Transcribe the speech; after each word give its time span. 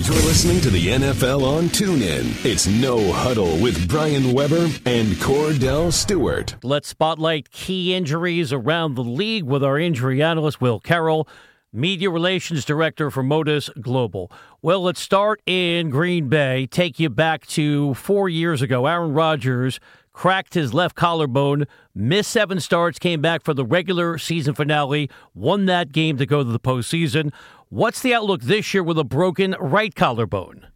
You're 0.00 0.14
listening 0.14 0.60
to 0.60 0.70
the 0.70 0.86
NFL 0.86 1.42
on 1.42 1.64
TuneIn. 1.64 2.44
It's 2.44 2.68
No 2.68 3.12
Huddle 3.12 3.58
with 3.58 3.88
Brian 3.88 4.32
Weber 4.32 4.68
and 4.86 5.08
Kordell 5.14 5.92
Stewart. 5.92 6.54
Let's 6.62 6.86
spotlight 6.86 7.50
key 7.50 7.92
injuries 7.92 8.52
around 8.52 8.94
the 8.94 9.02
league 9.02 9.42
with 9.42 9.64
our 9.64 9.76
injury 9.76 10.22
analyst, 10.22 10.60
Will 10.60 10.78
Carroll, 10.78 11.26
Media 11.72 12.10
Relations 12.10 12.64
Director 12.64 13.10
for 13.10 13.24
Modus 13.24 13.70
Global. 13.80 14.30
Well, 14.62 14.82
let's 14.82 15.00
start 15.00 15.42
in 15.46 15.90
Green 15.90 16.28
Bay. 16.28 16.66
Take 16.66 17.00
you 17.00 17.10
back 17.10 17.44
to 17.48 17.94
four 17.94 18.28
years 18.28 18.62
ago. 18.62 18.86
Aaron 18.86 19.14
Rodgers 19.14 19.80
cracked 20.18 20.54
his 20.54 20.74
left 20.74 20.96
collarbone, 20.96 21.64
missed 21.94 22.32
seven 22.32 22.58
starts, 22.58 22.98
came 22.98 23.20
back 23.20 23.44
for 23.44 23.54
the 23.54 23.64
regular 23.64 24.18
season 24.18 24.52
finale, 24.52 25.08
won 25.32 25.66
that 25.66 25.92
game 25.92 26.16
to 26.16 26.26
go 26.26 26.42
to 26.42 26.50
the 26.50 26.58
postseason. 26.58 27.32
What's 27.68 28.02
the 28.02 28.12
outlook 28.14 28.40
this 28.42 28.74
year 28.74 28.82
with 28.82 28.98
a 28.98 29.04
broken 29.04 29.54
right 29.60 29.94
collarbone? 29.94 30.66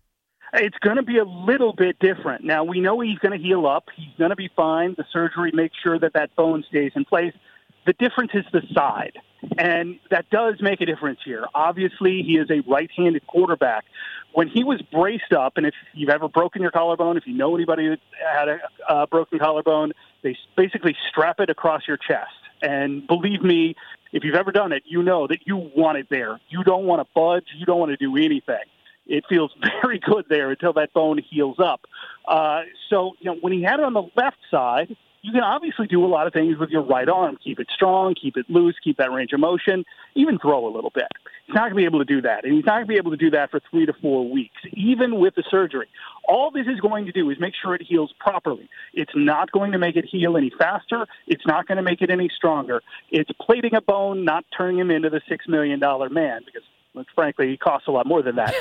It's 0.52 0.78
going 0.78 0.94
to 0.94 1.02
be 1.02 1.18
a 1.18 1.24
little 1.24 1.72
bit 1.72 1.98
different. 1.98 2.44
Now, 2.44 2.62
we 2.62 2.78
know 2.78 3.00
he's 3.00 3.18
going 3.18 3.36
to 3.36 3.44
heal 3.44 3.66
up. 3.66 3.86
He's 3.96 4.14
going 4.16 4.30
to 4.30 4.36
be 4.36 4.48
fine. 4.54 4.94
The 4.96 5.04
surgery 5.12 5.50
makes 5.52 5.74
sure 5.82 5.98
that 5.98 6.12
that 6.12 6.36
bone 6.36 6.62
stays 6.68 6.92
in 6.94 7.04
place. 7.04 7.34
The 7.86 7.92
difference 7.94 8.32
is 8.34 8.44
the 8.52 8.62
side. 8.74 9.18
And 9.58 9.98
that 10.10 10.30
does 10.30 10.54
make 10.60 10.80
a 10.80 10.86
difference 10.86 11.18
here. 11.24 11.46
Obviously, 11.54 12.22
he 12.22 12.36
is 12.36 12.48
a 12.50 12.60
right 12.70 12.90
handed 12.96 13.26
quarterback. 13.26 13.84
When 14.34 14.48
he 14.48 14.62
was 14.62 14.80
braced 14.82 15.32
up, 15.32 15.56
and 15.56 15.66
if 15.66 15.74
you've 15.94 16.10
ever 16.10 16.28
broken 16.28 16.62
your 16.62 16.70
collarbone, 16.70 17.16
if 17.16 17.26
you 17.26 17.34
know 17.34 17.54
anybody 17.54 17.88
that 17.88 17.98
had 18.34 18.48
a 18.48 18.58
uh, 18.88 19.06
broken 19.06 19.38
collarbone, 19.38 19.92
they 20.22 20.36
basically 20.56 20.96
strap 21.08 21.40
it 21.40 21.50
across 21.50 21.82
your 21.88 21.96
chest. 21.96 22.30
And 22.62 23.06
believe 23.06 23.42
me, 23.42 23.74
if 24.12 24.22
you've 24.22 24.36
ever 24.36 24.52
done 24.52 24.72
it, 24.72 24.84
you 24.86 25.02
know 25.02 25.26
that 25.26 25.40
you 25.46 25.56
want 25.56 25.98
it 25.98 26.06
there. 26.08 26.40
You 26.48 26.62
don't 26.62 26.84
want 26.84 27.00
to 27.00 27.08
budge. 27.14 27.46
You 27.56 27.66
don't 27.66 27.80
want 27.80 27.90
to 27.90 27.96
do 27.96 28.16
anything. 28.16 28.64
It 29.06 29.24
feels 29.28 29.52
very 29.82 29.98
good 29.98 30.26
there 30.28 30.50
until 30.50 30.72
that 30.74 30.92
bone 30.92 31.18
heals 31.18 31.58
up. 31.58 31.82
Uh, 32.26 32.62
so, 32.88 33.12
you 33.18 33.30
know, 33.30 33.38
when 33.40 33.52
he 33.52 33.62
had 33.62 33.80
it 33.80 33.84
on 33.84 33.94
the 33.94 34.08
left 34.16 34.38
side, 34.50 34.96
you 35.22 35.30
can 35.30 35.42
obviously 35.42 35.86
do 35.86 36.04
a 36.04 36.06
lot 36.06 36.26
of 36.26 36.32
things 36.32 36.58
with 36.58 36.70
your 36.70 36.82
right 36.82 37.08
arm. 37.08 37.38
Keep 37.42 37.60
it 37.60 37.68
strong, 37.72 38.14
keep 38.20 38.36
it 38.36 38.50
loose, 38.50 38.74
keep 38.82 38.96
that 38.96 39.12
range 39.12 39.32
of 39.32 39.38
motion, 39.38 39.84
even 40.16 40.38
throw 40.38 40.66
a 40.66 40.72
little 40.74 40.90
bit. 40.92 41.06
He's 41.46 41.54
not 41.54 41.70
going 41.70 41.74
to 41.74 41.76
be 41.76 41.84
able 41.84 42.00
to 42.00 42.04
do 42.04 42.22
that. 42.22 42.44
And 42.44 42.52
he's 42.52 42.64
not 42.64 42.74
going 42.74 42.86
to 42.86 42.88
be 42.88 42.96
able 42.96 43.12
to 43.12 43.16
do 43.16 43.30
that 43.30 43.52
for 43.52 43.60
three 43.70 43.86
to 43.86 43.92
four 43.92 44.28
weeks, 44.28 44.60
even 44.72 45.20
with 45.20 45.36
the 45.36 45.44
surgery. 45.48 45.88
All 46.28 46.50
this 46.50 46.66
is 46.66 46.80
going 46.80 47.06
to 47.06 47.12
do 47.12 47.30
is 47.30 47.38
make 47.38 47.54
sure 47.54 47.74
it 47.74 47.82
heals 47.82 48.12
properly. 48.18 48.68
It's 48.94 49.12
not 49.14 49.52
going 49.52 49.72
to 49.72 49.78
make 49.78 49.94
it 49.94 50.04
heal 50.04 50.36
any 50.36 50.50
faster. 50.58 51.06
It's 51.28 51.46
not 51.46 51.68
going 51.68 51.76
to 51.76 51.82
make 51.82 52.02
it 52.02 52.10
any 52.10 52.28
stronger. 52.28 52.82
It's 53.10 53.30
plating 53.40 53.74
a 53.74 53.80
bone, 53.80 54.24
not 54.24 54.44
turning 54.56 54.78
him 54.78 54.90
into 54.90 55.08
the 55.08 55.20
$6 55.30 55.48
million 55.48 55.80
man, 56.12 56.42
because 56.44 56.62
frankly, 57.14 57.48
he 57.48 57.56
costs 57.56 57.88
a 57.88 57.90
lot 57.90 58.06
more 58.06 58.22
than 58.22 58.36
that. 58.36 58.54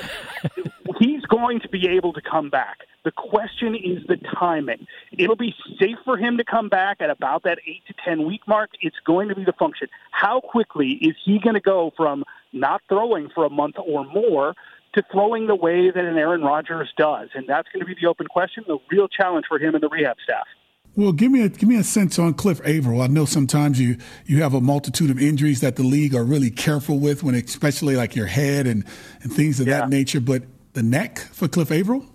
He's 0.99 1.23
going 1.23 1.59
to 1.61 1.69
be 1.69 1.87
able 1.89 2.13
to 2.13 2.21
come 2.21 2.49
back. 2.49 2.79
The 3.03 3.11
question 3.11 3.75
is 3.75 4.05
the 4.07 4.17
timing. 4.39 4.87
It'll 5.21 5.35
be 5.35 5.53
safe 5.79 5.97
for 6.03 6.17
him 6.17 6.37
to 6.37 6.43
come 6.43 6.67
back 6.67 6.97
at 6.99 7.09
about 7.09 7.43
that 7.43 7.59
eight 7.67 7.83
to 7.87 7.93
10 8.03 8.25
week 8.25 8.41
mark. 8.47 8.71
It's 8.81 8.95
going 9.05 9.29
to 9.29 9.35
be 9.35 9.43
the 9.43 9.53
function. 9.53 9.87
How 10.11 10.41
quickly 10.41 10.93
is 10.93 11.15
he 11.23 11.39
going 11.39 11.53
to 11.53 11.61
go 11.61 11.91
from 11.95 12.23
not 12.53 12.81
throwing 12.89 13.29
for 13.29 13.45
a 13.45 13.49
month 13.49 13.75
or 13.77 14.03
more 14.05 14.55
to 14.95 15.03
throwing 15.11 15.45
the 15.45 15.55
way 15.55 15.91
that 15.91 16.03
an 16.03 16.17
Aaron 16.17 16.41
Rodgers 16.41 16.91
does? 16.97 17.29
And 17.35 17.47
that's 17.47 17.69
going 17.71 17.81
to 17.81 17.85
be 17.85 17.95
the 18.01 18.07
open 18.07 18.25
question, 18.27 18.63
the 18.67 18.79
real 18.89 19.07
challenge 19.07 19.45
for 19.47 19.59
him 19.59 19.75
and 19.75 19.83
the 19.83 19.89
rehab 19.89 20.17
staff. 20.23 20.47
Well, 20.95 21.13
give 21.13 21.31
me 21.31 21.43
a 21.43 21.49
give 21.49 21.69
me 21.69 21.77
a 21.77 21.83
sense 21.83 22.19
on 22.19 22.33
Cliff 22.33 22.59
Avril. 22.65 23.01
I 23.01 23.07
know 23.07 23.23
sometimes 23.23 23.79
you 23.79 23.97
you 24.25 24.41
have 24.41 24.53
a 24.53 24.59
multitude 24.59 25.09
of 25.09 25.21
injuries 25.21 25.61
that 25.61 25.77
the 25.77 25.83
league 25.83 26.13
are 26.13 26.25
really 26.25 26.51
careful 26.51 26.99
with, 26.99 27.23
when 27.23 27.33
especially 27.33 27.95
like 27.95 28.13
your 28.13 28.25
head 28.25 28.67
and 28.67 28.83
and 29.21 29.31
things 29.31 29.61
of 29.61 29.67
yeah. 29.67 29.79
that 29.79 29.89
nature. 29.89 30.19
But 30.19 30.43
the 30.73 30.83
neck 30.83 31.19
for 31.19 31.47
Cliff 31.47 31.71
Avril. 31.71 32.05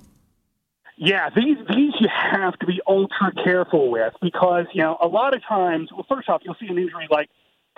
Yeah, 0.97 1.29
these 1.35 1.59
these 1.69 1.93
you 2.01 2.09
have 2.09 2.59
to 2.59 2.67
be 2.67 2.81
ultra 2.87 3.31
careful 3.45 3.91
with 3.91 4.15
because 4.23 4.65
you 4.73 4.83
know 4.83 4.97
a 5.01 5.07
lot 5.07 5.35
of 5.35 5.43
times. 5.47 5.91
Well, 5.93 6.07
first 6.09 6.29
off, 6.29 6.41
you'll 6.43 6.57
see 6.59 6.69
an 6.69 6.79
injury 6.79 7.07
like 7.11 7.29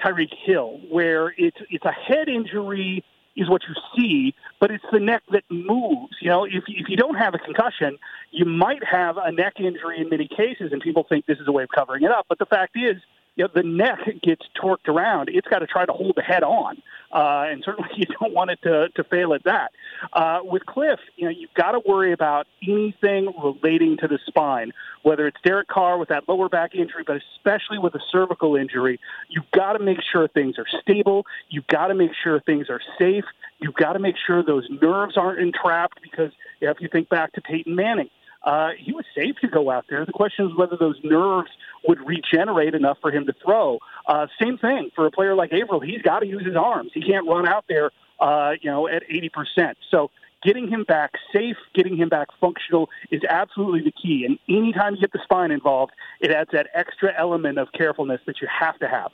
Tyreek 0.04 0.32
Hill, 0.44 0.80
where 0.88 1.34
it's 1.36 1.56
it's 1.68 1.84
a 1.84 1.90
head 1.90 2.28
injury 2.28 3.04
is 3.36 3.48
what 3.48 3.62
you 3.68 3.74
see, 3.96 4.34
but 4.60 4.70
it's 4.70 4.84
the 4.92 5.00
neck 5.00 5.22
that 5.32 5.42
moves. 5.50 6.14
You 6.20 6.28
know, 6.28 6.44
if 6.44 6.64
if 6.68 6.88
you 6.88 6.96
don't 6.96 7.16
have 7.16 7.34
a 7.34 7.38
concussion, 7.38 7.98
you 8.30 8.44
might 8.44 8.84
have 8.84 9.16
a 9.16 9.32
neck 9.32 9.54
injury 9.58 10.00
in 10.00 10.08
many 10.08 10.28
cases, 10.28 10.70
and 10.70 10.80
people 10.80 11.04
think 11.08 11.26
this 11.26 11.38
is 11.38 11.48
a 11.48 11.52
way 11.52 11.64
of 11.64 11.70
covering 11.74 12.04
it 12.04 12.12
up. 12.12 12.26
But 12.28 12.38
the 12.38 12.46
fact 12.46 12.76
is, 12.76 13.02
you 13.34 13.44
know, 13.44 13.50
the 13.52 13.64
neck 13.64 13.98
gets 14.22 14.42
torqued 14.60 14.86
around. 14.88 15.28
It's 15.32 15.48
got 15.48 15.60
to 15.60 15.66
try 15.66 15.86
to 15.86 15.92
hold 15.92 16.14
the 16.16 16.22
head 16.22 16.44
on, 16.44 16.82
uh, 17.12 17.46
and 17.48 17.62
certainly 17.64 17.90
you 17.96 18.06
don't 18.20 18.34
want 18.34 18.50
it 18.50 18.60
to, 18.62 18.88
to 18.90 19.04
fail 19.04 19.34
at 19.34 19.44
that. 19.44 19.72
Uh, 20.12 20.40
with 20.42 20.64
Cliff, 20.66 21.00
you 21.16 21.24
know, 21.24 21.30
you've 21.30 21.54
got 21.54 21.72
to 21.72 21.80
worry 21.86 22.12
about 22.12 22.46
anything 22.62 23.32
relating 23.42 23.96
to 23.98 24.08
the 24.08 24.18
spine, 24.26 24.72
whether 25.02 25.26
it's 25.26 25.38
Derek 25.44 25.68
Carr 25.68 25.98
with 25.98 26.08
that 26.08 26.28
lower 26.28 26.48
back 26.48 26.74
injury, 26.74 27.04
but 27.06 27.20
especially 27.36 27.78
with 27.78 27.94
a 27.94 28.00
cervical 28.10 28.56
injury. 28.56 29.00
You've 29.28 29.50
got 29.52 29.74
to 29.74 29.78
make 29.78 29.98
sure 30.12 30.28
things 30.28 30.56
are 30.58 30.66
stable. 30.82 31.24
You've 31.48 31.66
got 31.66 31.88
to 31.88 31.94
make 31.94 32.12
sure 32.22 32.40
things 32.40 32.68
are 32.68 32.80
safe. 32.98 33.24
You've 33.58 33.74
got 33.74 33.94
to 33.94 33.98
make 33.98 34.16
sure 34.26 34.42
those 34.42 34.68
nerves 34.82 35.16
aren't 35.16 35.40
entrapped 35.40 36.00
because 36.02 36.32
if 36.60 36.76
you 36.80 36.88
think 36.88 37.08
back 37.08 37.32
to 37.32 37.40
Peyton 37.40 37.74
Manning, 37.74 38.10
uh, 38.42 38.70
he 38.78 38.92
was 38.92 39.04
safe 39.14 39.36
to 39.40 39.48
go 39.48 39.70
out 39.70 39.86
there. 39.88 40.04
The 40.06 40.12
question 40.12 40.46
is 40.46 40.56
whether 40.56 40.76
those 40.76 40.96
nerves 41.02 41.50
would 41.86 41.98
regenerate 42.06 42.74
enough 42.74 42.98
for 43.00 43.10
him 43.10 43.26
to 43.26 43.34
throw. 43.44 43.78
Uh, 44.06 44.26
same 44.40 44.58
thing 44.58 44.90
for 44.94 45.06
a 45.06 45.10
player 45.10 45.34
like 45.34 45.52
Avril. 45.52 45.80
He's 45.80 46.02
got 46.02 46.20
to 46.20 46.26
use 46.26 46.44
his 46.44 46.56
arms. 46.56 46.90
He 46.94 47.02
can't 47.02 47.26
run 47.26 47.46
out 47.46 47.64
there, 47.68 47.90
uh, 48.20 48.52
you 48.60 48.70
know, 48.70 48.88
at 48.88 49.02
80%. 49.08 49.74
So 49.90 50.10
getting 50.42 50.68
him 50.68 50.84
back 50.84 51.12
safe, 51.32 51.56
getting 51.74 51.96
him 51.96 52.08
back 52.08 52.28
functional 52.40 52.88
is 53.10 53.22
absolutely 53.28 53.82
the 53.82 53.92
key. 53.92 54.24
And 54.24 54.38
anytime 54.48 54.94
you 54.94 55.00
get 55.00 55.12
the 55.12 55.20
spine 55.22 55.50
involved, 55.50 55.92
it 56.20 56.30
adds 56.30 56.50
that 56.52 56.68
extra 56.74 57.12
element 57.18 57.58
of 57.58 57.72
carefulness 57.72 58.20
that 58.26 58.40
you 58.40 58.48
have 58.48 58.78
to 58.78 58.88
have. 58.88 59.10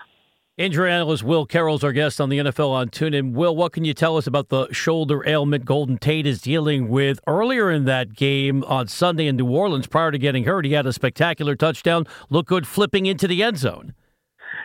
Injury 0.56 0.92
analyst 0.92 1.24
Will 1.24 1.46
Carroll's 1.46 1.82
our 1.82 1.90
guest 1.90 2.20
on 2.20 2.28
the 2.28 2.38
NFL 2.38 2.70
on 2.70 2.88
TuneIn. 2.88 3.32
Will, 3.32 3.56
what 3.56 3.72
can 3.72 3.84
you 3.84 3.92
tell 3.92 4.16
us 4.16 4.28
about 4.28 4.50
the 4.50 4.72
shoulder 4.72 5.28
ailment 5.28 5.64
Golden 5.64 5.98
Tate 5.98 6.28
is 6.28 6.40
dealing 6.40 6.88
with? 6.88 7.18
Earlier 7.26 7.72
in 7.72 7.86
that 7.86 8.14
game 8.14 8.62
on 8.68 8.86
Sunday 8.86 9.26
in 9.26 9.34
New 9.34 9.50
Orleans, 9.50 9.88
prior 9.88 10.12
to 10.12 10.18
getting 10.18 10.44
hurt, 10.44 10.64
he 10.64 10.70
had 10.70 10.86
a 10.86 10.92
spectacular 10.92 11.56
touchdown, 11.56 12.06
looked 12.30 12.50
good 12.50 12.68
flipping 12.68 13.06
into 13.06 13.26
the 13.26 13.42
end 13.42 13.58
zone. 13.58 13.94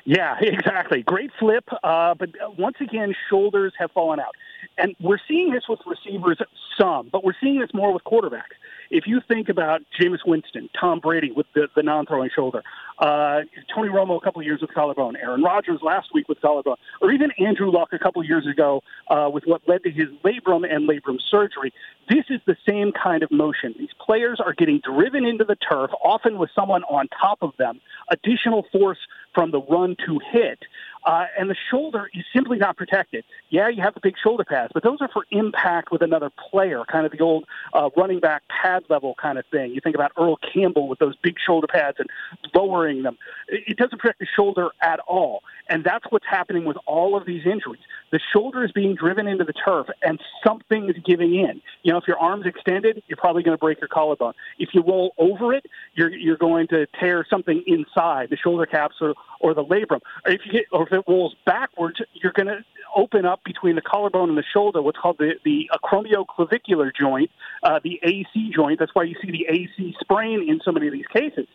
Yeah, 0.06 0.36
exactly. 0.42 1.02
Great 1.02 1.32
flip, 1.40 1.68
uh, 1.82 2.14
but 2.14 2.30
once 2.60 2.78
again, 2.82 3.16
shoulders 3.28 3.74
have 3.80 3.90
fallen 3.90 4.20
out. 4.20 4.36
And 4.78 4.96
we're 5.02 5.18
seeing 5.28 5.52
this 5.52 5.64
with 5.68 5.80
receivers 5.88 6.38
some, 6.80 7.10
but 7.12 7.24
we're 7.24 7.34
seeing 7.42 7.60
this 7.60 7.72
more 7.74 7.92
with 7.92 8.04
quarterbacks. 8.04 8.54
If 8.90 9.06
you 9.06 9.22
think 9.28 9.50
about 9.50 9.82
Jameis 10.00 10.26
Winston, 10.26 10.70
Tom 10.80 11.00
Brady 11.00 11.32
with 11.32 11.46
the, 11.54 11.68
the 11.76 11.84
non-throwing 11.84 12.30
shoulder, 12.36 12.64
uh, 12.98 13.42
Tony 13.74 13.90
Romo 13.90 14.18
a 14.18 14.20
couple 14.20 14.42
of 14.42 14.46
years 14.46 14.62
with 14.62 14.74
collarbone, 14.74 15.16
Aaron 15.16 15.44
Rodgers 15.44 15.80
last 15.82 16.10
week 16.14 16.28
with 16.28 16.42
collarbone, 16.42 16.76
or 17.02 17.12
even 17.12 17.32
Andrew 17.40 17.72
Luck 17.72 17.90
a 17.94 18.00
couple 18.00 18.22
of 18.22 18.28
years 18.28 18.48
ago 18.48 18.82
uh, 19.10 19.30
with 19.32 19.44
what 19.46 19.62
led 19.68 19.84
to 19.84 19.92
his 19.92 20.08
labrum 20.26 20.66
and 20.70 20.90
labrum 20.90 21.20
surgery. 21.30 21.72
This 22.10 22.26
is 22.30 22.42
the 22.48 22.58
same 22.68 22.92
kind 22.92 23.22
of 23.22 23.32
motion. 23.32 23.76
These 23.78 23.94
players 24.04 24.40
are 24.44 24.54
getting 24.54 24.82
driven 24.84 25.26
into 25.26 25.44
the 25.44 25.56
turf, 25.56 25.92
often 26.04 26.40
with 26.40 26.50
someone 26.56 26.84
on 26.86 27.08
top 27.10 27.38
of 27.42 27.52
them, 27.58 27.80
additional 28.10 28.66
force 28.72 28.98
from 29.34 29.52
the 29.52 29.62
run 29.62 29.96
to 30.08 30.20
hit. 30.32 30.60
Uh, 31.06 31.26
and 31.38 31.50
the 31.50 31.56
shoulder 31.72 32.10
is 32.14 32.26
simply 32.36 32.58
not 32.58 32.78
protected. 32.78 33.24
Yeah, 33.50 33.70
you 33.70 33.82
have 33.82 33.94
the 33.94 34.02
big 34.02 34.16
shoulder 34.22 34.44
pads, 34.44 34.72
but 34.74 34.84
those 34.84 34.98
are 35.02 35.10
for 35.12 35.26
impact 35.32 35.92
with 35.92 36.02
another 36.02 36.30
player, 36.52 36.84
kind 36.92 37.06
of 37.06 37.12
the 37.12 37.20
old 37.20 37.46
uh, 37.74 37.90
running 37.96 38.20
back 38.20 38.44
pad 38.50 38.84
level 38.90 39.16
kind 39.22 39.38
of 39.38 39.46
thing. 39.52 39.72
You 39.72 39.82
think 39.82 39.96
about 39.96 40.12
Earl 40.18 40.38
Campbell 40.54 40.88
with 40.88 41.00
those 41.00 41.16
big 41.24 41.36
shoulder 41.46 41.68
pads 41.68 41.98
and 42.00 42.10
lowering 42.54 43.04
them. 43.04 43.18
It 43.48 43.78
doesn't 43.78 43.98
protect 44.00 44.20
the 44.20 44.28
shoulder 44.36 44.70
at 44.82 45.00
all. 45.08 45.42
And 45.70 45.84
that's 45.84 46.06
what's 46.10 46.26
happening 46.30 46.66
with 46.66 46.78
all 46.86 47.16
of 47.16 47.26
these 47.26 47.46
injuries. 47.46 47.82
The 48.12 48.20
shoulder 48.34 48.64
is 48.64 48.72
being 48.72 48.96
driven 48.96 49.28
into 49.28 49.44
the 49.44 49.54
turf, 49.54 49.88
and 50.02 50.20
something 50.46 50.90
is 50.90 50.96
giving 51.06 51.36
in. 51.36 51.62
You 51.84 51.92
know, 51.92 51.98
if 51.98 52.08
your 52.08 52.18
arm's 52.18 52.46
extended, 52.46 53.04
you're 53.08 53.18
probably 53.18 53.44
going 53.44 53.56
to 53.56 53.60
break 53.60 53.80
your 53.80 53.88
collarbone. 53.88 54.34
If 54.58 54.70
you 54.74 54.82
roll 54.82 55.14
over 55.18 55.54
it, 55.54 55.66
you're 55.96 56.12
you're 56.12 56.38
going 56.38 56.68
to 56.68 56.88
tear 57.00 57.26
something 57.30 57.64
inside 57.68 58.30
the 58.30 58.38
shoulder 58.38 58.66
caps 58.66 58.96
or, 59.02 59.14
or 59.40 59.54
the 59.54 59.64
labrum. 59.64 60.02
Or 60.26 60.32
if 60.32 60.42
you 60.46 60.52
get, 60.52 60.66
or 60.72 60.88
if 60.88 60.94
it 60.94 61.04
rolls 61.08 61.36
backwards, 61.46 62.02
you're 62.14 62.34
going 62.34 62.48
to 62.48 62.64
open 62.96 63.26
up 63.26 63.44
between 63.44 63.76
the 63.76 63.82
collarbone 63.82 64.30
and 64.30 64.38
the 64.38 64.44
shoulder, 64.54 64.82
what's 64.82 64.98
called 64.98 65.18
the 65.20 65.34
the 65.46 65.70
acromioclavicular 65.74 66.92
joint, 66.96 67.30
uh, 67.64 67.80
the 67.84 68.00
AC 68.04 68.52
joint. 68.54 68.80
That's 68.80 68.94
why 68.94 69.04
you 69.04 69.16
see 69.22 69.32
the 69.32 69.46
AC 69.50 69.96
sprain 70.00 70.48
in 70.50 70.60
so 70.64 70.72
many 70.72 70.88
of 70.88 70.94
these 70.94 71.08
cases 71.14 71.48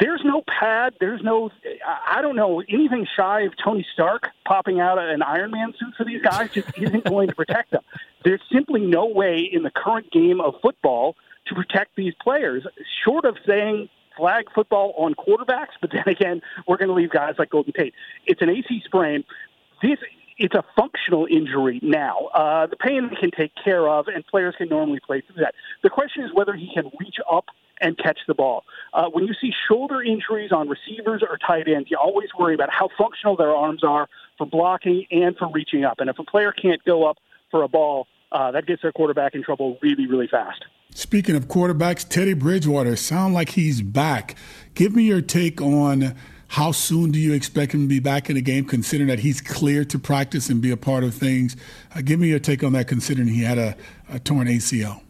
there's 0.00 0.20
no 0.24 0.42
pad. 0.46 0.94
There's 1.00 1.22
no, 1.22 1.50
I 2.06 2.22
don't 2.22 2.36
know, 2.36 2.62
anything 2.68 3.06
shy 3.16 3.42
of 3.42 3.52
Tony 3.62 3.86
Stark 3.92 4.28
popping 4.46 4.80
out 4.80 4.98
an 4.98 5.22
Iron 5.22 5.50
Man 5.50 5.72
suit 5.78 5.94
for 5.96 6.04
these 6.04 6.22
guys 6.22 6.50
just 6.52 6.68
isn't 6.76 7.04
going 7.04 7.28
to 7.28 7.34
protect 7.34 7.72
them. 7.72 7.82
There's 8.24 8.40
simply 8.52 8.80
no 8.80 9.06
way 9.06 9.48
in 9.50 9.62
the 9.62 9.70
current 9.70 10.10
game 10.12 10.40
of 10.40 10.54
football 10.62 11.16
to 11.46 11.54
protect 11.54 11.96
these 11.96 12.14
players, 12.22 12.66
short 13.04 13.24
of 13.24 13.36
saying 13.46 13.88
flag 14.16 14.46
football 14.54 14.94
on 14.98 15.14
quarterbacks. 15.14 15.74
But 15.80 15.90
then 15.92 16.04
again, 16.06 16.42
we're 16.66 16.76
going 16.76 16.88
to 16.88 16.94
leave 16.94 17.10
guys 17.10 17.34
like 17.38 17.50
Golden 17.50 17.72
Tate. 17.72 17.94
It's 18.26 18.42
an 18.42 18.50
AC 18.50 18.82
sprain. 18.84 19.24
This 19.82 19.98
it's 20.38 20.54
a 20.54 20.64
functional 20.76 21.26
injury 21.28 21.80
now. 21.82 22.28
Uh, 22.32 22.66
the 22.66 22.76
pain 22.76 23.10
can 23.18 23.32
take 23.32 23.50
care 23.62 23.88
of, 23.88 24.06
and 24.06 24.24
players 24.26 24.54
can 24.56 24.68
normally 24.68 25.00
play 25.04 25.20
through 25.20 25.42
that. 25.42 25.54
The 25.82 25.90
question 25.90 26.22
is 26.22 26.30
whether 26.32 26.54
he 26.54 26.70
can 26.72 26.84
reach 27.00 27.16
up 27.30 27.46
and 27.80 27.96
catch 27.98 28.18
the 28.26 28.34
ball. 28.34 28.64
Uh, 28.92 29.08
when 29.10 29.26
you 29.26 29.34
see 29.40 29.52
shoulder 29.68 30.02
injuries 30.02 30.52
on 30.52 30.68
receivers 30.68 31.22
or 31.22 31.38
tight 31.38 31.68
ends, 31.68 31.90
you 31.90 31.96
always 31.96 32.28
worry 32.38 32.54
about 32.54 32.70
how 32.70 32.88
functional 32.96 33.36
their 33.36 33.54
arms 33.54 33.84
are 33.84 34.08
for 34.36 34.46
blocking 34.46 35.06
and 35.10 35.36
for 35.36 35.48
reaching 35.52 35.84
up. 35.84 36.00
And 36.00 36.08
if 36.08 36.18
a 36.18 36.24
player 36.24 36.52
can't 36.52 36.82
go 36.84 37.08
up 37.08 37.18
for 37.50 37.62
a 37.62 37.68
ball, 37.68 38.06
uh, 38.32 38.50
that 38.52 38.66
gets 38.66 38.82
their 38.82 38.92
quarterback 38.92 39.34
in 39.34 39.42
trouble 39.42 39.78
really, 39.82 40.06
really 40.06 40.28
fast. 40.28 40.64
Speaking 40.90 41.36
of 41.36 41.48
quarterbacks, 41.48 42.06
Teddy 42.08 42.34
Bridgewater 42.34 42.96
sound 42.96 43.34
like 43.34 43.50
he's 43.50 43.82
back. 43.82 44.36
Give 44.74 44.94
me 44.94 45.04
your 45.04 45.20
take 45.20 45.60
on 45.60 46.14
how 46.48 46.72
soon 46.72 47.10
do 47.10 47.18
you 47.18 47.34
expect 47.34 47.72
him 47.72 47.82
to 47.82 47.88
be 47.88 48.00
back 48.00 48.30
in 48.30 48.36
the 48.36 48.42
game, 48.42 48.64
considering 48.64 49.08
that 49.08 49.18
he's 49.20 49.40
clear 49.40 49.84
to 49.84 49.98
practice 49.98 50.48
and 50.48 50.62
be 50.62 50.70
a 50.70 50.76
part 50.76 51.04
of 51.04 51.14
things? 51.14 51.56
Uh, 51.94 52.00
give 52.00 52.18
me 52.18 52.28
your 52.28 52.38
take 52.38 52.64
on 52.64 52.72
that, 52.72 52.88
considering 52.88 53.28
he 53.28 53.42
had 53.42 53.58
a, 53.58 53.76
a 54.08 54.18
torn 54.18 54.48
ACL. 54.48 55.02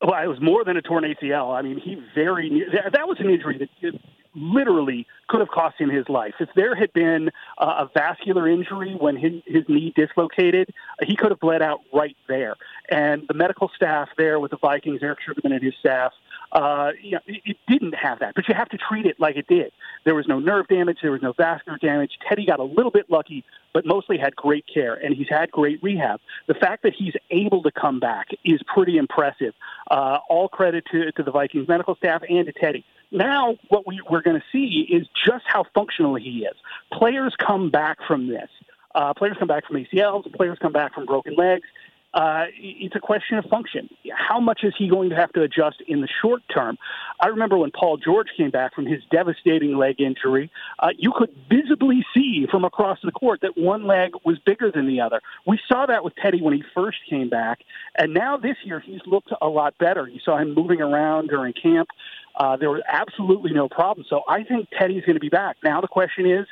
Well, 0.00 0.22
it 0.22 0.28
was 0.28 0.40
more 0.40 0.64
than 0.64 0.76
a 0.76 0.82
torn 0.82 1.04
ACL. 1.04 1.56
I 1.56 1.62
mean, 1.62 1.78
he 1.78 2.00
very 2.14 2.64
that 2.92 3.08
was 3.08 3.18
an 3.20 3.30
injury 3.30 3.58
that 3.58 4.00
literally 4.34 5.06
could 5.28 5.40
have 5.40 5.48
cost 5.48 5.80
him 5.80 5.90
his 5.90 6.08
life. 6.08 6.34
If 6.38 6.48
there 6.54 6.74
had 6.74 6.92
been 6.92 7.30
uh, 7.58 7.86
a 7.86 7.90
vascular 7.92 8.48
injury 8.48 8.94
when 8.98 9.16
his, 9.16 9.42
his 9.46 9.64
knee 9.68 9.92
dislocated, 9.96 10.72
he 11.02 11.16
could 11.16 11.30
have 11.30 11.40
bled 11.40 11.62
out 11.62 11.80
right 11.92 12.16
there. 12.28 12.54
And 12.88 13.26
the 13.26 13.34
medical 13.34 13.70
staff 13.74 14.08
there 14.16 14.38
with 14.38 14.52
the 14.52 14.58
Vikings, 14.58 15.00
Eric 15.02 15.18
Sugarman 15.26 15.52
and 15.52 15.62
his 15.62 15.74
staff, 15.80 16.12
uh, 16.52 16.92
you 17.02 17.12
know, 17.12 17.20
it, 17.26 17.42
it 17.44 17.56
didn't 17.68 17.94
have 17.94 18.20
that. 18.20 18.34
But 18.34 18.48
you 18.48 18.54
have 18.54 18.68
to 18.70 18.78
treat 18.78 19.06
it 19.06 19.20
like 19.20 19.36
it 19.36 19.46
did. 19.46 19.72
There 20.04 20.14
was 20.14 20.26
no 20.26 20.38
nerve 20.38 20.68
damage. 20.68 20.98
There 21.02 21.12
was 21.12 21.22
no 21.22 21.32
vascular 21.32 21.78
damage. 21.78 22.12
Teddy 22.28 22.46
got 22.46 22.60
a 22.60 22.64
little 22.64 22.90
bit 22.90 23.10
lucky, 23.10 23.44
but 23.72 23.84
mostly 23.84 24.18
had 24.18 24.34
great 24.36 24.64
care, 24.72 24.94
and 24.94 25.14
he's 25.14 25.28
had 25.28 25.50
great 25.50 25.82
rehab. 25.82 26.20
The 26.46 26.54
fact 26.54 26.82
that 26.84 26.94
he's 26.94 27.14
able 27.30 27.62
to 27.62 27.70
come 27.70 28.00
back 28.00 28.28
is 28.44 28.60
pretty 28.72 28.96
impressive. 28.96 29.54
Uh, 29.90 30.18
all 30.28 30.48
credit 30.48 30.84
to, 30.92 31.12
to 31.12 31.22
the 31.22 31.30
Vikings 31.30 31.68
medical 31.68 31.94
staff 31.96 32.22
and 32.28 32.46
to 32.46 32.52
Teddy. 32.52 32.84
Now, 33.10 33.56
what 33.68 33.86
we, 33.86 34.00
we're 34.08 34.22
going 34.22 34.38
to 34.38 34.44
see 34.52 34.86
is 34.90 35.06
just 35.26 35.44
how 35.46 35.64
functional 35.74 36.14
he 36.14 36.44
is. 36.44 36.54
Players 36.92 37.34
come 37.38 37.70
back 37.70 37.98
from 38.06 38.28
this. 38.28 38.48
Uh, 38.94 39.14
players 39.14 39.36
come 39.38 39.48
back 39.48 39.66
from 39.66 39.76
ACLs. 39.76 40.30
Players 40.34 40.58
come 40.60 40.72
back 40.72 40.94
from 40.94 41.06
broken 41.06 41.34
legs. 41.34 41.66
Uh, 42.14 42.46
it's 42.58 42.96
a 42.96 43.00
question 43.00 43.36
of 43.36 43.44
function. 43.46 43.88
How 44.12 44.40
much 44.40 44.60
is 44.62 44.72
he 44.78 44.88
going 44.88 45.10
to 45.10 45.16
have 45.16 45.30
to 45.34 45.42
adjust 45.42 45.82
in 45.86 46.00
the 46.00 46.08
short 46.22 46.42
term? 46.52 46.78
I 47.20 47.28
remember 47.28 47.58
when 47.58 47.70
Paul 47.70 47.98
George 47.98 48.28
came 48.36 48.50
back 48.50 48.74
from 48.74 48.86
his 48.86 49.02
devastating 49.10 49.76
leg 49.76 50.00
injury, 50.00 50.50
uh, 50.78 50.88
you 50.96 51.12
could 51.14 51.30
visibly 51.50 52.04
see 52.14 52.46
from 52.50 52.64
across 52.64 52.98
the 53.04 53.12
court 53.12 53.40
that 53.42 53.58
one 53.58 53.86
leg 53.86 54.12
was 54.24 54.38
bigger 54.38 54.72
than 54.72 54.86
the 54.86 55.02
other. 55.02 55.20
We 55.46 55.60
saw 55.68 55.84
that 55.84 56.02
with 56.02 56.14
Teddy 56.16 56.40
when 56.40 56.54
he 56.54 56.62
first 56.74 56.98
came 57.10 57.28
back, 57.28 57.60
and 57.98 58.14
now 58.14 58.38
this 58.38 58.56
year 58.64 58.80
he's 58.80 59.00
looked 59.06 59.32
a 59.42 59.48
lot 59.48 59.76
better. 59.78 60.08
You 60.08 60.20
saw 60.24 60.38
him 60.38 60.54
moving 60.54 60.80
around 60.80 61.28
during 61.28 61.52
camp. 61.52 61.88
Uh, 62.34 62.56
there 62.56 62.70
was 62.70 62.82
absolutely 62.88 63.52
no 63.52 63.68
problem. 63.68 64.06
So 64.08 64.22
I 64.26 64.44
think 64.44 64.68
Teddy's 64.78 65.04
going 65.04 65.16
to 65.16 65.20
be 65.20 65.28
back. 65.28 65.56
Now 65.62 65.82
the 65.82 65.88
question 65.88 66.24
is, 66.30 66.46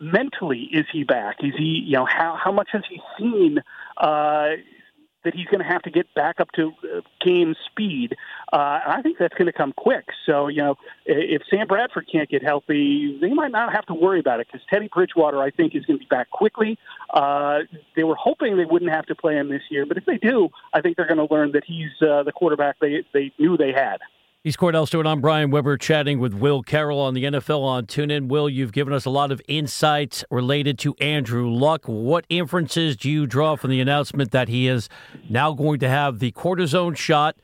mentally, 0.00 0.68
is 0.72 0.84
he 0.92 1.04
back? 1.04 1.36
Is 1.42 1.54
he, 1.56 1.82
you 1.86 1.94
know, 1.94 2.06
how 2.06 2.36
how 2.42 2.52
much 2.52 2.68
has 2.72 2.82
he 2.90 3.00
seen? 3.18 3.58
Uh, 3.96 4.50
that 5.24 5.34
he's 5.34 5.46
going 5.46 5.60
to 5.60 5.66
have 5.66 5.82
to 5.82 5.90
get 5.90 6.12
back 6.14 6.40
up 6.40 6.50
to 6.52 6.72
uh, 6.84 7.00
game 7.24 7.54
speed. 7.66 8.16
Uh, 8.52 8.80
I 8.86 9.00
think 9.02 9.18
that's 9.18 9.34
going 9.34 9.46
to 9.46 9.52
come 9.52 9.72
quick. 9.76 10.06
So, 10.26 10.48
you 10.48 10.62
know, 10.62 10.76
if 11.06 11.42
Sam 11.50 11.66
Bradford 11.66 12.08
can't 12.10 12.28
get 12.28 12.42
healthy, 12.42 13.18
they 13.20 13.32
might 13.32 13.50
not 13.50 13.72
have 13.72 13.86
to 13.86 13.94
worry 13.94 14.20
about 14.20 14.40
it 14.40 14.46
because 14.46 14.66
Teddy 14.70 14.88
Bridgewater, 14.92 15.42
I 15.42 15.50
think, 15.50 15.74
is 15.74 15.84
going 15.84 15.98
to 15.98 16.04
be 16.04 16.08
back 16.08 16.30
quickly. 16.30 16.78
Uh, 17.12 17.60
they 17.96 18.04
were 18.04 18.16
hoping 18.16 18.56
they 18.56 18.64
wouldn't 18.64 18.92
have 18.92 19.06
to 19.06 19.14
play 19.14 19.36
him 19.36 19.48
this 19.48 19.62
year, 19.70 19.86
but 19.86 19.96
if 19.96 20.04
they 20.06 20.18
do, 20.18 20.48
I 20.72 20.80
think 20.80 20.96
they're 20.96 21.08
going 21.08 21.26
to 21.26 21.32
learn 21.32 21.52
that 21.52 21.64
he's 21.64 21.90
uh, 22.00 22.22
the 22.22 22.32
quarterback 22.32 22.78
they, 22.80 23.04
they 23.12 23.32
knew 23.38 23.56
they 23.56 23.72
had. 23.72 23.98
He's 24.44 24.56
Kordell 24.56 24.86
Stewart. 24.86 25.04
I'm 25.04 25.20
Brian 25.20 25.50
Weber 25.50 25.76
chatting 25.76 26.20
with 26.20 26.32
Will 26.32 26.62
Carroll 26.62 27.00
on 27.00 27.14
the 27.14 27.24
NFL 27.24 27.60
on 27.60 27.86
TuneIn. 27.86 28.28
Will, 28.28 28.48
you've 28.48 28.70
given 28.70 28.92
us 28.92 29.04
a 29.04 29.10
lot 29.10 29.32
of 29.32 29.42
insights 29.48 30.24
related 30.30 30.78
to 30.78 30.94
Andrew 31.00 31.50
Luck. 31.50 31.86
What 31.86 32.24
inferences 32.28 32.96
do 32.96 33.10
you 33.10 33.26
draw 33.26 33.56
from 33.56 33.70
the 33.70 33.80
announcement 33.80 34.30
that 34.30 34.46
he 34.46 34.68
is 34.68 34.88
now 35.28 35.52
going 35.54 35.80
to 35.80 35.88
have 35.88 36.20
the 36.20 36.30
cortisone 36.30 36.96
shot? 36.96 37.34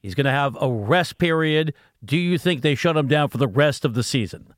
He's 0.00 0.14
going 0.14 0.26
to 0.26 0.30
have 0.30 0.56
a 0.60 0.70
rest 0.70 1.18
period. 1.18 1.74
Do 2.04 2.16
you 2.16 2.38
think 2.38 2.62
they 2.62 2.76
shut 2.76 2.96
him 2.96 3.08
down 3.08 3.30
for 3.30 3.38
the 3.38 3.48
rest 3.48 3.84
of 3.84 3.94
the 3.94 4.04
season? 4.04 4.54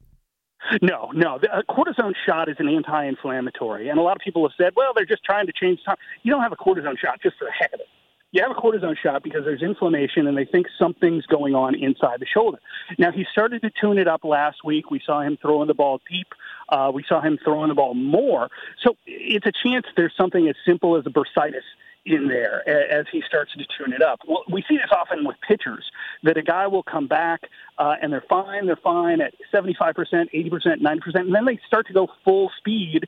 No, 0.82 1.10
no. 1.14 1.38
The 1.40 1.50
uh, 1.50 1.62
cortisone 1.62 2.12
shot 2.26 2.50
is 2.50 2.56
an 2.58 2.68
anti-inflammatory, 2.68 3.88
and 3.88 3.98
a 3.98 4.02
lot 4.02 4.16
of 4.16 4.22
people 4.22 4.46
have 4.46 4.52
said, 4.58 4.74
"Well, 4.76 4.92
they're 4.94 5.06
just 5.06 5.24
trying 5.24 5.46
to 5.46 5.52
change 5.58 5.80
time." 5.86 5.96
You 6.24 6.32
don't 6.32 6.42
have 6.42 6.52
a 6.52 6.56
cortisone 6.56 6.98
shot 6.98 7.22
just 7.22 7.38
for 7.38 7.46
the 7.46 7.52
heck 7.52 7.72
of 7.72 7.80
it 7.80 7.86
you 8.32 8.42
have 8.42 8.50
a 8.50 8.60
cortisone 8.60 8.96
shot 8.96 9.22
because 9.22 9.44
there's 9.44 9.62
inflammation 9.62 10.26
and 10.26 10.36
they 10.36 10.44
think 10.44 10.66
something's 10.78 11.24
going 11.26 11.54
on 11.54 11.74
inside 11.74 12.20
the 12.20 12.26
shoulder. 12.26 12.58
Now, 12.98 13.12
he 13.12 13.24
started 13.30 13.62
to 13.62 13.70
tune 13.80 13.98
it 13.98 14.08
up 14.08 14.24
last 14.24 14.58
week. 14.64 14.90
We 14.90 15.00
saw 15.04 15.22
him 15.22 15.38
throwing 15.40 15.68
the 15.68 15.74
ball 15.74 16.00
deep. 16.10 16.28
Uh, 16.68 16.90
we 16.92 17.04
saw 17.08 17.20
him 17.20 17.38
throwing 17.42 17.68
the 17.68 17.74
ball 17.74 17.94
more. 17.94 18.48
So 18.82 18.96
it's 19.06 19.46
a 19.46 19.52
chance 19.64 19.86
there's 19.96 20.14
something 20.16 20.48
as 20.48 20.56
simple 20.66 20.96
as 20.96 21.04
a 21.06 21.10
bursitis 21.10 21.62
in 22.04 22.28
there 22.28 22.68
as 22.68 23.06
he 23.10 23.22
starts 23.26 23.52
to 23.54 23.64
tune 23.76 23.92
it 23.92 24.00
up. 24.00 24.20
Well, 24.28 24.44
we 24.50 24.62
see 24.68 24.76
this 24.76 24.90
often 24.92 25.24
with 25.24 25.36
pitchers 25.46 25.90
that 26.22 26.36
a 26.36 26.42
guy 26.42 26.66
will 26.68 26.84
come 26.84 27.08
back 27.08 27.40
uh, 27.78 27.94
and 28.00 28.12
they're 28.12 28.24
fine, 28.28 28.66
they're 28.66 28.76
fine 28.76 29.20
at 29.20 29.34
75%, 29.52 29.74
80%, 29.74 30.30
90%, 30.32 31.00
and 31.14 31.34
then 31.34 31.44
they 31.44 31.58
start 31.66 31.86
to 31.88 31.92
go 31.92 32.08
full 32.24 32.50
speed 32.58 33.04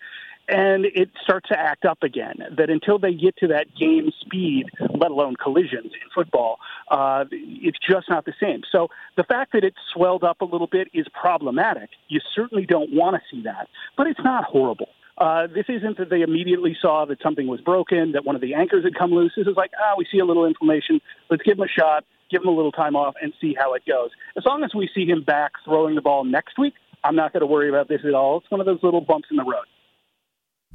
and 0.49 0.87
it 0.87 1.11
starts 1.23 1.49
to 1.49 1.59
act 1.59 1.85
up 1.85 2.03
again. 2.03 2.37
That 2.57 2.71
until 2.71 2.99
they 2.99 3.13
get 3.13 3.37
to 3.39 3.49
that 3.49 3.67
game 3.79 4.11
speed, 4.21 4.67
let 4.99 5.11
alone 5.11 5.37
collisions 5.37 5.93
in 5.93 6.09
football, 6.15 6.59
uh, 6.91 7.25
it's 7.31 7.79
just 7.87 8.09
not 8.09 8.25
the 8.25 8.33
same. 8.41 8.63
So 8.73 8.89
the 9.17 9.25
fact 9.25 9.53
that 9.53 9.65
it 9.65 9.75
swelled 9.93 10.25
up 10.25 10.41
a 10.41 10.45
little 10.45 10.67
bit 10.67 10.89
is 10.95 11.07
problematic. 11.09 11.91
You 12.09 12.21
certainly 12.35 12.65
don't 12.65 12.93
want 12.93 13.17
to 13.17 13.23
see 13.31 13.43
that, 13.43 13.69
but 13.97 14.07
it's 14.07 14.21
not 14.25 14.45
horrible. 14.45 14.89
Uh, 15.19 15.49
this 15.49 15.67
isn't 15.69 15.99
that 15.99 16.11
they 16.11 16.23
immediately 16.23 16.77
saw 16.81 17.05
that 17.05 17.21
something 17.23 17.49
was 17.49 17.61
broken, 17.61 18.13
that 18.13 18.25
one 18.25 18.37
of 18.37 18.41
the 18.41 18.55
anchors 18.55 18.85
had 18.85 18.95
come 18.95 19.11
loose. 19.11 19.33
This 19.37 19.49
is 19.49 19.57
like, 19.57 19.73
ah, 19.85 19.95
we 19.99 20.07
see 20.11 20.21
a 20.21 20.25
little 20.25 20.47
inflammation. 20.47 21.01
Let's 21.29 21.43
give 21.43 21.59
him 21.59 21.65
a 21.65 21.69
shot, 21.69 22.05
give 22.31 22.43
him 22.43 22.49
a 22.49 22.53
little 22.53 22.73
time 22.73 22.95
off, 22.95 23.15
and 23.21 23.33
see 23.41 23.55
how 23.59 23.75
it 23.75 23.83
goes. 23.85 24.11
As 24.37 24.45
long 24.47 24.63
as 24.63 24.71
we 24.75 24.89
see 24.95 25.07
him 25.07 25.25
back 25.25 25.53
throwing 25.65 25.97
the 25.97 26.03
ball 26.03 26.25
next 26.25 26.57
week, 26.57 26.75
I'm 27.03 27.17
not 27.17 27.33
going 27.33 27.41
to 27.41 27.47
worry 27.47 27.69
about 27.69 27.89
this 27.89 28.01
at 28.07 28.15
all. 28.15 28.39
It's 28.39 28.51
one 28.51 28.61
of 28.61 28.67
those 28.67 28.83
little 28.83 29.01
bumps 29.01 29.29
in 29.31 29.37
the 29.37 29.45
road. 29.45 29.67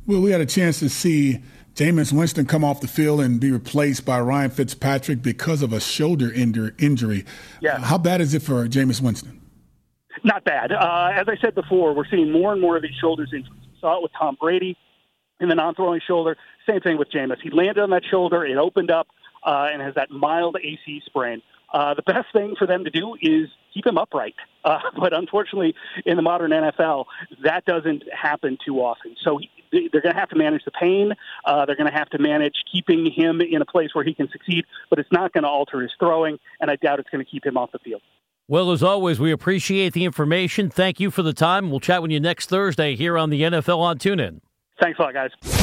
Well, 0.06 0.22
we 0.22 0.32
had 0.32 0.42
a 0.42 0.46
chance 0.46 0.80
to 0.80 0.90
see 0.90 1.42
Jameis 1.76 2.12
Winston 2.12 2.46
come 2.46 2.64
off 2.64 2.82
the 2.82 2.88
field 2.88 3.22
and 3.22 3.40
be 3.40 3.52
replaced 3.52 4.06
by 4.06 4.20
Ryan 4.20 4.52
Fitzpatrick 4.52 5.22
because 5.22 5.62
of 5.62 5.72
a 5.72 5.80
shoulder 5.80 6.32
injury. 6.32 7.26
Yeah. 7.62 7.80
How 7.80 7.98
bad 7.98 8.20
is 8.20 8.34
it 8.34 8.42
for 8.42 8.68
Jameis 8.68 9.02
Winston? 9.02 9.42
Not 10.24 10.44
bad. 10.44 10.72
Uh, 10.72 11.12
as 11.14 11.28
I 11.28 11.38
said 11.42 11.56
before, 11.56 11.94
we're 11.94 12.08
seeing 12.10 12.32
more 12.32 12.52
and 12.52 12.62
more 12.62 12.76
of 12.76 12.84
these 12.84 12.96
shoulders 13.00 13.30
injuries. 13.34 13.60
We 13.74 13.80
saw 13.80 13.98
it 13.98 14.04
with 14.04 14.12
Tom 14.18 14.38
Brady 14.40 14.78
in 15.40 15.50
the 15.50 15.56
non-throwing 15.56 16.02
shoulder. 16.06 16.38
Same 16.68 16.82
thing 16.82 16.98
with 16.98 17.10
Jameis. 17.10 17.42
He 17.42 17.50
landed 17.50 17.80
on 17.80 17.90
that 17.90 18.04
shoulder. 18.10 18.46
It 18.46 18.58
opened 18.58 18.92
up 18.92 19.08
uh, 19.46 19.70
and 19.72 19.82
has 19.82 19.96
that 19.96 20.12
mild 20.12 20.58
AC 20.62 21.02
sprain. 21.06 21.42
Uh, 21.74 21.96
the 21.96 22.04
best 22.04 22.28
thing 22.32 22.56
for 22.58 22.68
them 22.68 22.84
to 22.84 22.92
do 22.92 23.16
is 23.22 23.50
keep 23.74 23.86
him 23.86 23.98
upright. 23.98 24.36
Uh, 24.64 24.80
but 25.00 25.14
unfortunately, 25.14 25.74
in 26.06 26.18
the 26.18 26.22
modern 26.22 26.52
NFL, 26.52 27.06
that 27.44 27.66
doesn't 27.66 28.04
happen 28.14 28.58
too 28.64 28.78
often. 28.78 29.16
So 29.24 29.40
he, 29.40 29.50
they're 29.74 30.02
going 30.02 30.14
to 30.14 30.20
have 30.20 30.30
to 30.30 30.38
manage 30.38 30.64
the 30.66 30.72
pain. 30.72 31.12
Uh, 31.46 31.66
they're 31.66 31.76
going 31.76 31.92
to 31.92 31.98
have 31.98 32.10
to 32.12 32.20
manage 32.20 32.56
keeping 32.72 33.12
him 33.12 33.42
in 33.42 33.62
a 33.62 33.66
place 33.66 33.90
where 33.94 34.04
he 34.04 34.14
can 34.14 34.30
succeed, 34.32 34.66
but 34.90 35.00
it's 35.00 35.12
not 35.12 35.34
going 35.34 35.44
to 35.44 35.50
alter 35.50 35.82
his 35.82 35.92
throwing, 36.00 36.38
and 36.60 36.72
I 36.72 36.76
doubt 36.76 37.00
it's 37.00 37.10
going 37.10 37.24
to 37.24 37.30
keep 37.30 37.46
him 37.46 37.58
off 37.58 37.72
the 37.72 37.80
field. 37.80 38.02
Well, 38.48 38.72
as 38.72 38.84
always, 38.84 39.20
we 39.20 39.32
appreciate 39.32 39.94
the 39.94 40.04
information. 40.04 40.70
Thank 40.70 41.00
you 41.00 41.12
for 41.12 41.24
the 41.24 41.34
time. 41.34 41.70
We'll 41.72 41.80
chat 41.80 42.02
with 42.02 42.12
you 42.12 42.20
next 42.20 42.50
Thursday 42.50 42.96
here 42.96 43.18
on 43.18 43.30
the 43.30 43.42
NFL 43.42 43.80
on 43.80 43.98
TuneIn. 43.98 44.42
Thanks 44.82 45.00
a 45.00 45.04
lot, 45.04 45.14
guys. 45.14 45.63